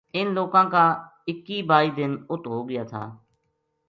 اِن 0.17 0.25
لوکاں 0.37 0.65
کا 0.73 0.85
اِکّی 1.29 1.57
بائی 1.69 1.89
دن 1.97 2.11
اُت 2.31 2.43
ہوگیا 2.53 2.83
تھا 2.91 3.03